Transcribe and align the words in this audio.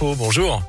Bonjour. 0.00 0.60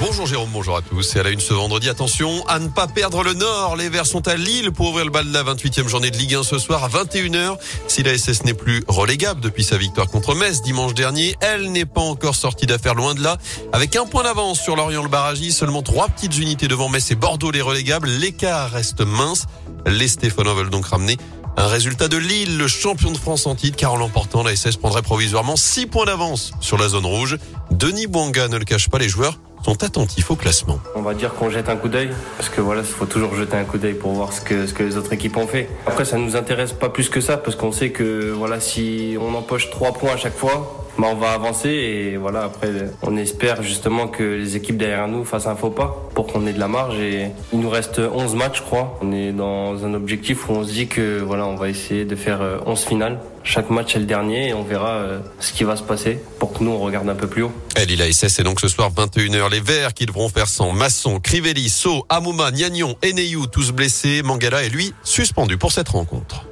Bonjour 0.00 0.26
Jérôme, 0.26 0.50
bonjour 0.52 0.76
à 0.76 0.82
tous. 0.82 1.14
Et 1.14 1.20
à 1.20 1.22
la 1.22 1.30
une 1.30 1.40
ce 1.40 1.54
vendredi, 1.54 1.88
attention 1.88 2.44
à 2.48 2.58
ne 2.58 2.68
pas 2.68 2.88
perdre 2.88 3.22
le 3.22 3.34
Nord. 3.34 3.76
Les 3.76 3.88
Verts 3.88 4.04
sont 4.06 4.26
à 4.26 4.34
Lille 4.34 4.72
pour 4.72 4.88
ouvrir 4.90 5.04
le 5.04 5.10
bal 5.12 5.26
de 5.26 5.32
la 5.32 5.44
28e 5.44 5.86
journée 5.86 6.10
de 6.10 6.16
Ligue 6.16 6.34
1 6.34 6.42
ce 6.42 6.58
soir 6.58 6.82
à 6.82 6.88
21h. 6.88 7.56
Si 7.86 8.02
la 8.02 8.18
SS 8.18 8.44
n'est 8.44 8.52
plus 8.52 8.84
relégable 8.88 9.40
depuis 9.40 9.62
sa 9.64 9.78
victoire 9.78 10.08
contre 10.08 10.34
Metz 10.34 10.60
dimanche 10.60 10.92
dernier, 10.92 11.36
elle 11.40 11.70
n'est 11.70 11.86
pas 11.86 12.00
encore 12.00 12.34
sortie 12.34 12.66
d'affaire 12.66 12.94
loin 12.94 13.14
de 13.14 13.22
là. 13.22 13.38
Avec 13.72 13.94
un 13.94 14.06
point 14.06 14.24
d'avance 14.24 14.60
sur 14.60 14.74
Lorient 14.74 15.04
le 15.04 15.08
Barragi, 15.08 15.52
seulement 15.52 15.82
trois 15.82 16.08
petites 16.08 16.36
unités 16.36 16.68
devant 16.68 16.88
Metz 16.88 17.10
et 17.12 17.14
Bordeaux 17.14 17.52
les 17.52 17.62
relégables. 17.62 18.08
L'écart 18.08 18.70
reste 18.70 19.00
mince. 19.02 19.46
Les 19.86 20.08
Stéphanois 20.08 20.54
veulent 20.54 20.70
donc 20.70 20.86
ramener 20.86 21.16
un 21.56 21.66
résultat 21.66 22.08
de 22.08 22.16
Lille, 22.16 22.58
le 22.58 22.68
champion 22.68 23.10
de 23.10 23.16
France 23.16 23.46
en 23.46 23.54
titre, 23.54 23.76
car 23.76 23.94
en 23.94 23.96
l'emportant, 23.96 24.42
la 24.42 24.54
SS 24.54 24.76
prendrait 24.76 25.02
provisoirement 25.02 25.56
6 25.56 25.86
points 25.86 26.04
d'avance 26.04 26.52
sur 26.60 26.78
la 26.78 26.88
zone 26.88 27.06
rouge. 27.06 27.38
Denis 27.70 28.06
Bouanga 28.06 28.48
ne 28.48 28.58
le 28.58 28.64
cache 28.64 28.88
pas, 28.88 28.98
les 28.98 29.08
joueurs 29.08 29.38
sont 29.64 29.82
attentifs 29.82 30.30
au 30.30 30.36
classement. 30.36 30.78
On 30.94 31.02
va 31.02 31.14
dire 31.14 31.34
qu'on 31.34 31.50
jette 31.50 31.68
un 31.68 31.76
coup 31.76 31.88
d'œil, 31.88 32.10
parce 32.36 32.48
que 32.48 32.60
voilà, 32.60 32.82
il 32.82 32.86
faut 32.86 33.06
toujours 33.06 33.34
jeter 33.34 33.56
un 33.56 33.64
coup 33.64 33.78
d'œil 33.78 33.94
pour 33.94 34.12
voir 34.12 34.32
ce 34.32 34.40
que, 34.40 34.82
les 34.82 34.96
autres 34.96 35.12
équipes 35.12 35.36
ont 35.36 35.48
fait. 35.48 35.68
Après, 35.86 36.04
ça 36.04 36.18
nous 36.18 36.36
intéresse 36.36 36.72
pas 36.72 36.88
plus 36.88 37.08
que 37.08 37.20
ça, 37.20 37.36
parce 37.36 37.56
qu'on 37.56 37.72
sait 37.72 37.90
que 37.90 38.30
voilà, 38.30 38.60
si 38.60 39.16
on 39.20 39.34
empoche 39.34 39.70
3 39.70 39.94
points 39.94 40.12
à 40.12 40.16
chaque 40.16 40.36
fois, 40.36 40.85
bah, 40.98 41.08
on 41.10 41.14
va 41.14 41.32
avancer 41.32 41.68
et 41.68 42.16
voilà 42.16 42.44
après 42.44 42.70
on 43.02 43.16
espère 43.16 43.62
justement 43.62 44.08
que 44.08 44.22
les 44.22 44.56
équipes 44.56 44.78
derrière 44.78 45.08
nous 45.08 45.24
fassent 45.24 45.46
un 45.46 45.56
faux 45.56 45.70
pas 45.70 46.08
pour 46.14 46.26
qu'on 46.26 46.46
ait 46.46 46.52
de 46.52 46.60
la 46.60 46.68
marge 46.68 46.98
et 46.98 47.30
il 47.52 47.60
nous 47.60 47.68
reste 47.68 47.98
11 47.98 48.34
matchs 48.34 48.58
je 48.58 48.62
crois. 48.62 48.98
On 49.02 49.12
est 49.12 49.32
dans 49.32 49.84
un 49.84 49.94
objectif 49.94 50.48
où 50.48 50.52
on 50.52 50.64
se 50.64 50.72
dit 50.72 50.86
que 50.88 51.20
voilà 51.20 51.46
on 51.46 51.56
va 51.56 51.68
essayer 51.68 52.04
de 52.04 52.16
faire 52.16 52.40
11 52.64 52.80
euh, 52.80 52.88
finales. 52.88 53.18
Chaque 53.44 53.70
match 53.70 53.94
est 53.94 54.00
le 54.00 54.06
dernier 54.06 54.48
et 54.48 54.54
on 54.54 54.64
verra 54.64 54.90
euh, 54.94 55.18
ce 55.38 55.52
qui 55.52 55.64
va 55.64 55.76
se 55.76 55.82
passer 55.82 56.18
pour 56.38 56.52
que 56.52 56.64
nous 56.64 56.70
on 56.70 56.78
regarde 56.78 57.08
un 57.08 57.14
peu 57.14 57.26
plus 57.26 57.42
haut. 57.42 57.52
Elle 57.76 57.96
la 57.96 58.10
SS 58.10 58.40
et 58.40 58.42
donc 58.42 58.60
ce 58.60 58.68
soir 58.68 58.90
21h 58.90 59.50
les 59.50 59.60
Verts 59.60 59.94
qui 59.94 60.06
devront 60.06 60.28
faire 60.28 60.48
sans 60.48 60.72
Masson, 60.72 61.20
Crivelli, 61.20 61.68
So, 61.68 62.06
Amouma, 62.08 62.50
Niagnon, 62.50 62.96
Eneyou 63.04 63.46
tous 63.46 63.70
blessés. 63.72 64.22
Mangala 64.22 64.62
est 64.62 64.70
lui 64.70 64.92
suspendu 65.04 65.58
pour 65.58 65.72
cette 65.72 65.90
rencontre. 65.90 66.46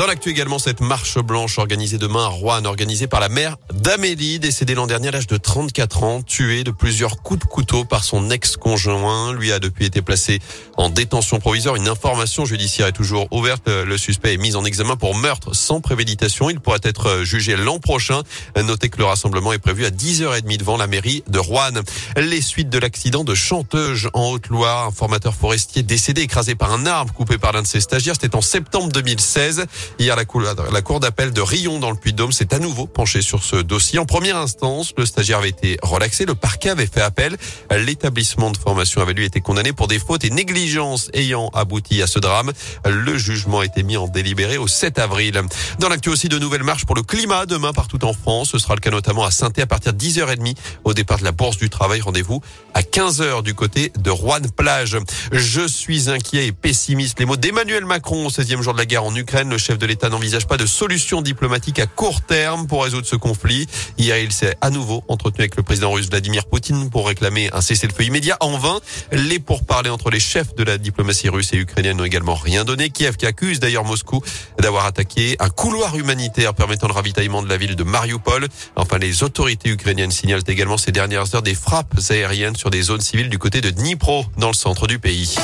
Dans 0.00 0.06
l'actu 0.06 0.30
également, 0.30 0.58
cette 0.58 0.80
marche 0.80 1.18
blanche 1.18 1.58
organisée 1.58 1.98
demain 1.98 2.24
à 2.24 2.28
Rouen, 2.28 2.64
organisée 2.64 3.06
par 3.06 3.20
la 3.20 3.28
mère 3.28 3.58
d'Amélie, 3.70 4.38
décédée 4.38 4.74
l'an 4.74 4.86
dernier 4.86 5.08
à 5.08 5.10
l'âge 5.10 5.26
de 5.26 5.36
34 5.36 6.04
ans, 6.04 6.22
tuée 6.22 6.64
de 6.64 6.70
plusieurs 6.70 7.20
coups 7.20 7.40
de 7.40 7.44
couteau 7.44 7.84
par 7.84 8.02
son 8.02 8.30
ex-conjoint. 8.30 9.34
Lui 9.34 9.52
a 9.52 9.58
depuis 9.58 9.84
été 9.84 10.00
placé 10.00 10.40
en 10.78 10.88
détention 10.88 11.38
provisoire. 11.38 11.76
Une 11.76 11.86
information 11.86 12.46
judiciaire 12.46 12.86
est 12.86 12.92
toujours 12.92 13.28
ouverte. 13.30 13.68
Le 13.68 13.98
suspect 13.98 14.32
est 14.32 14.36
mis 14.38 14.56
en 14.56 14.64
examen 14.64 14.96
pour 14.96 15.14
meurtre 15.14 15.54
sans 15.54 15.82
préméditation. 15.82 16.48
Il 16.48 16.60
pourrait 16.60 16.80
être 16.82 17.22
jugé 17.24 17.54
l'an 17.54 17.78
prochain. 17.78 18.22
Notez 18.56 18.88
que 18.88 18.96
le 18.96 19.04
rassemblement 19.04 19.52
est 19.52 19.58
prévu 19.58 19.84
à 19.84 19.90
10h30 19.90 20.56
devant 20.56 20.78
la 20.78 20.86
mairie 20.86 21.24
de 21.28 21.38
Rouen. 21.38 21.82
Les 22.16 22.40
suites 22.40 22.70
de 22.70 22.78
l'accident 22.78 23.22
de 23.22 23.34
Chanteuse 23.34 24.08
en 24.14 24.30
Haute-Loire. 24.30 24.86
Un 24.86 24.92
formateur 24.92 25.34
forestier 25.34 25.82
décédé 25.82 26.22
écrasé 26.22 26.54
par 26.54 26.72
un 26.72 26.86
arbre 26.86 27.12
coupé 27.12 27.36
par 27.36 27.52
l'un 27.52 27.60
de 27.60 27.66
ses 27.66 27.82
stagiaires. 27.82 28.14
C'était 28.18 28.34
en 28.34 28.40
septembre 28.40 28.90
2016. 28.92 29.66
Hier, 29.98 30.16
la 30.16 30.24
cour, 30.24 30.42
la 30.42 30.82
cour 30.82 31.00
d'appel 31.00 31.32
de 31.32 31.40
Rion 31.40 31.78
dans 31.78 31.90
le 31.90 31.96
Puy-de-Dôme 31.96 32.32
s'est 32.32 32.54
à 32.54 32.58
nouveau 32.58 32.86
penchée 32.86 33.22
sur 33.22 33.42
ce 33.42 33.56
dossier. 33.56 33.98
En 33.98 34.06
première 34.06 34.36
instance, 34.36 34.94
le 34.96 35.04
stagiaire 35.04 35.38
avait 35.38 35.50
été 35.50 35.78
relaxé. 35.82 36.24
Le 36.24 36.34
parquet 36.34 36.70
avait 36.70 36.86
fait 36.86 37.02
appel. 37.02 37.36
L'établissement 37.70 38.50
de 38.50 38.56
formation 38.56 39.02
avait 39.02 39.12
lui 39.12 39.24
été 39.24 39.40
condamné 39.40 39.72
pour 39.72 39.88
des 39.88 39.98
fautes 39.98 40.24
et 40.24 40.30
négligences 40.30 41.10
ayant 41.12 41.48
abouti 41.54 42.02
à 42.02 42.06
ce 42.06 42.18
drame. 42.18 42.52
Le 42.86 43.18
jugement 43.18 43.60
a 43.60 43.64
été 43.64 43.82
mis 43.82 43.96
en 43.96 44.08
délibéré 44.08 44.58
au 44.58 44.68
7 44.68 44.98
avril. 44.98 45.40
Dans 45.78 45.88
l'actu 45.88 46.08
aussi, 46.08 46.28
de 46.28 46.38
nouvelles 46.38 46.62
marches 46.62 46.86
pour 46.86 46.96
le 46.96 47.02
climat 47.02 47.46
demain 47.46 47.72
partout 47.72 48.04
en 48.04 48.12
France. 48.12 48.50
Ce 48.52 48.58
sera 48.58 48.74
le 48.74 48.80
cas 48.80 48.90
notamment 48.90 49.24
à 49.24 49.30
saint 49.30 49.50
à 49.58 49.66
partir 49.66 49.92
de 49.92 49.98
10h30 49.98 50.56
au 50.84 50.94
départ 50.94 51.18
de 51.18 51.24
la 51.24 51.32
Bourse 51.32 51.58
du 51.58 51.68
Travail. 51.68 52.00
Rendez-vous 52.00 52.40
à 52.74 52.82
15h 52.82 53.42
du 53.42 53.54
côté 53.54 53.92
de 53.98 54.10
Rouen-Plage. 54.10 54.96
Je 55.32 55.66
suis 55.66 56.08
inquiet 56.08 56.46
et 56.46 56.52
pessimiste. 56.52 57.18
Les 57.18 57.26
mots 57.26 57.36
d'Emmanuel 57.36 57.84
Macron 57.84 58.26
au 58.26 58.30
16e 58.30 58.62
jour 58.62 58.72
de 58.72 58.78
la 58.78 58.86
guerre 58.86 59.04
en 59.04 59.14
Ukraine. 59.14 59.56
De 59.78 59.86
l'État 59.86 60.08
n'envisage 60.08 60.46
pas 60.46 60.56
de 60.56 60.66
solution 60.66 61.22
diplomatique 61.22 61.78
à 61.78 61.86
court 61.86 62.20
terme 62.22 62.66
pour 62.66 62.84
résoudre 62.84 63.06
ce 63.06 63.16
conflit. 63.16 63.66
Hier, 63.98 64.18
il 64.18 64.32
s'est 64.32 64.56
à 64.60 64.70
nouveau 64.70 65.04
entretenu 65.08 65.42
avec 65.42 65.56
le 65.56 65.62
président 65.62 65.92
russe 65.92 66.08
Vladimir 66.08 66.46
Poutine 66.46 66.90
pour 66.90 67.06
réclamer 67.06 67.50
un 67.52 67.60
cessez-le-feu 67.60 68.04
immédiat. 68.04 68.36
En 68.40 68.58
vain, 68.58 68.80
les 69.12 69.38
pourparlers 69.38 69.90
entre 69.90 70.10
les 70.10 70.20
chefs 70.20 70.54
de 70.54 70.64
la 70.64 70.78
diplomatie 70.78 71.28
russe 71.28 71.52
et 71.52 71.56
ukrainienne 71.56 71.98
n'ont 71.98 72.04
également 72.04 72.34
rien 72.34 72.64
donné. 72.64 72.90
Kiev 72.90 73.16
qui 73.16 73.26
accuse 73.26 73.60
d'ailleurs 73.60 73.84
Moscou 73.84 74.22
d'avoir 74.58 74.86
attaqué 74.86 75.36
un 75.38 75.48
couloir 75.48 75.96
humanitaire 75.96 76.54
permettant 76.54 76.88
le 76.88 76.94
ravitaillement 76.94 77.42
de 77.42 77.48
la 77.48 77.56
ville 77.56 77.76
de 77.76 77.84
Mariupol. 77.84 78.48
Enfin, 78.76 78.98
les 78.98 79.22
autorités 79.22 79.70
ukrainiennes 79.70 80.10
signalent 80.10 80.44
également 80.46 80.78
ces 80.78 80.92
dernières 80.92 81.34
heures 81.34 81.42
des 81.42 81.54
frappes 81.54 81.94
aériennes 82.10 82.56
sur 82.56 82.70
des 82.70 82.82
zones 82.82 83.00
civiles 83.00 83.28
du 83.28 83.38
côté 83.38 83.60
de 83.60 83.70
Dnipro, 83.70 84.24
dans 84.36 84.48
le 84.48 84.54
centre 84.54 84.86
du 84.86 84.98
pays. 84.98 85.36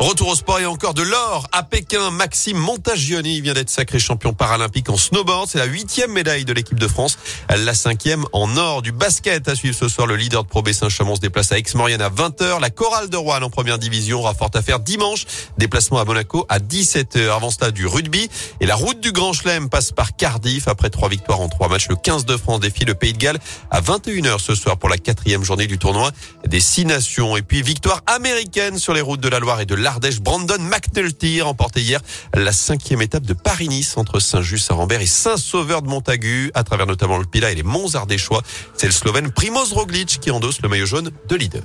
Retour 0.00 0.28
au 0.28 0.34
sport 0.34 0.58
et 0.58 0.64
encore 0.64 0.94
de 0.94 1.02
l'or 1.02 1.46
à 1.52 1.62
Pékin. 1.62 2.10
Maxime 2.10 2.56
Montagioni 2.56 3.42
vient 3.42 3.52
d'être 3.52 3.68
sacré 3.68 3.98
champion 3.98 4.32
paralympique 4.32 4.88
en 4.88 4.96
snowboard. 4.96 5.46
C'est 5.46 5.58
la 5.58 5.66
huitième 5.66 6.10
médaille 6.10 6.46
de 6.46 6.54
l'équipe 6.54 6.78
de 6.78 6.88
France. 6.88 7.18
La 7.50 7.74
cinquième 7.74 8.24
en 8.32 8.56
or 8.56 8.80
du 8.80 8.92
basket. 8.92 9.46
À 9.46 9.54
suivre 9.54 9.76
ce 9.76 9.88
soir, 9.88 10.06
le 10.06 10.16
leader 10.16 10.44
de 10.44 10.48
Pro 10.48 10.62
B 10.62 10.72
Saint-Chamond 10.72 11.16
se 11.16 11.20
déplace 11.20 11.52
à 11.52 11.58
Aix-Maurienne 11.58 12.00
à 12.00 12.08
20h. 12.08 12.62
La 12.62 12.70
chorale 12.70 13.10
de 13.10 13.18
Rouen 13.18 13.42
en 13.42 13.50
première 13.50 13.78
division 13.78 14.22
rapporte 14.22 14.56
à 14.56 14.62
faire 14.62 14.80
dimanche. 14.80 15.26
Déplacement 15.58 15.98
à 15.98 16.06
Monaco 16.06 16.46
à 16.48 16.60
17h. 16.60 17.36
Avant 17.36 17.50
cela, 17.50 17.70
du 17.70 17.86
rugby. 17.86 18.30
Et 18.60 18.66
la 18.66 18.76
route 18.76 19.00
du 19.00 19.12
Grand 19.12 19.34
Chelem 19.34 19.68
passe 19.68 19.92
par 19.92 20.16
Cardiff. 20.16 20.66
Après 20.66 20.88
trois 20.88 21.10
victoires 21.10 21.42
en 21.42 21.50
trois 21.50 21.68
matchs, 21.68 21.90
le 21.90 21.96
15 21.96 22.24
de 22.24 22.38
France 22.38 22.60
défie 22.60 22.86
le 22.86 22.94
Pays 22.94 23.12
de 23.12 23.18
Galles 23.18 23.38
à 23.70 23.82
21h 23.82 24.38
ce 24.38 24.54
soir 24.54 24.78
pour 24.78 24.88
la 24.88 24.96
quatrième 24.96 25.44
journée 25.44 25.66
du 25.66 25.76
tournoi 25.76 26.10
des 26.46 26.60
six 26.60 26.86
nations. 26.86 27.36
Et 27.36 27.42
puis, 27.42 27.60
victoire 27.60 28.00
américaine 28.06 28.78
sur 28.78 28.94
les 28.94 29.02
routes 29.02 29.20
de 29.20 29.28
la 29.28 29.40
Loire 29.40 29.60
et 29.60 29.66
de 29.66 29.74
la 29.98 30.20
Brandon 30.20 30.58
McNulty 30.58 31.40
remporté 31.40 31.80
hier 31.80 32.00
la 32.34 32.52
cinquième 32.52 33.02
étape 33.02 33.24
de 33.24 33.34
Paris-Nice 33.34 33.96
entre 33.96 34.20
Saint-Just-Saint-Rambert 34.20 35.00
et 35.00 35.06
Saint-Sauveur 35.06 35.82
de 35.82 35.88
Montagu 35.88 36.50
à 36.54 36.62
travers 36.62 36.86
notamment 36.86 37.18
le 37.18 37.24
Pila 37.24 37.50
et 37.50 37.54
les 37.54 37.62
Monts 37.62 37.94
Ardéchois. 37.94 38.42
C'est 38.76 38.86
le 38.86 38.92
Slovène 38.92 39.32
Primoz 39.32 39.72
Roglic 39.72 40.20
qui 40.20 40.30
endosse 40.30 40.62
le 40.62 40.68
maillot 40.68 40.86
jaune 40.86 41.10
de 41.28 41.36
leader. 41.36 41.62